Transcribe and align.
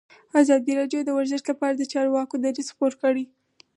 ازادي 0.41 0.73
راډیو 0.79 1.01
د 1.05 1.09
ورزش 1.17 1.41
لپاره 1.49 1.73
د 1.77 1.83
چارواکو 1.93 2.35
دریځ 2.43 2.67
خپور 2.73 2.93
کړی. 3.03 3.25